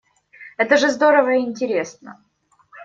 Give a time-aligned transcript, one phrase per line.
[0.57, 2.25] Это же здорово и интересно.